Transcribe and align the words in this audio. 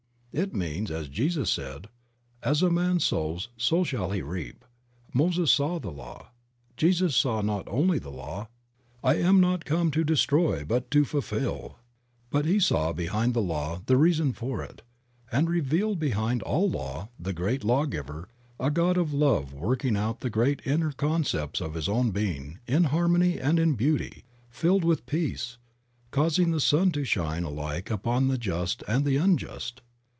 It 0.33 0.53
means, 0.55 0.89
as 0.91 1.09
Jesus 1.09 1.49
said, 1.51 1.89
"As 2.41 2.61
a 2.61 2.69
man 2.69 3.01
sows, 3.01 3.49
so 3.57 3.83
shall 3.83 4.11
he 4.11 4.21
reap." 4.21 4.63
Moses 5.13 5.51
saw 5.51 5.77
the 5.77 5.91
law. 5.91 6.29
Jesus 6.77 7.17
saw 7.17 7.41
not 7.41 7.67
only 7.67 7.99
the 7.99 8.11
law 8.11 8.47
("I 9.03 9.15
am 9.15 9.41
come 9.57 9.85
not 9.89 9.91
to 9.91 10.05
destroy 10.05 10.63
but 10.63 10.89
to 10.91 11.03
fulfill"), 11.03 11.79
but 12.29 12.45
he 12.45 12.61
saw 12.61 12.93
behind 12.93 13.33
the 13.33 13.41
law 13.41 13.81
the 13.87 13.97
reason 13.97 14.31
for 14.31 14.63
it, 14.63 14.83
and 15.33 15.49
revealed 15.49 15.99
behind 15.99 16.41
all 16.43 16.69
law 16.69 17.09
the 17.19 17.33
Great 17.33 17.65
Law 17.65 17.83
giver, 17.85 18.29
a 18.57 18.71
God 18.71 18.95
of 18.95 19.11
love 19.11 19.51
working 19.51 19.97
out 19.97 20.21
the 20.21 20.29
great 20.29 20.61
inner 20.65 20.93
concepts 20.93 21.59
of 21.59 21.73
His 21.73 21.89
own 21.89 22.11
being 22.11 22.59
in 22.65 22.85
harmony 22.85 23.37
and 23.37 23.59
in 23.59 23.73
beauty, 23.73 24.23
filled 24.49 24.85
with 24.85 25.05
peace, 25.05 25.57
causing 26.09 26.51
the 26.51 26.61
sun 26.61 26.89
to 26.91 27.03
shine 27.03 27.43
alike 27.43 27.91
upon 27.91 28.29
the 28.29 28.37
just 28.37 28.81
and 28.87 29.03
the 29.03 29.17
unjust. 29.17 29.81